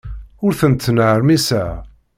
[0.45, 1.73] Ur ten-ttnermiseɣ.